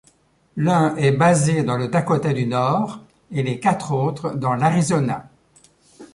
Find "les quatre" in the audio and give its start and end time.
3.43-3.91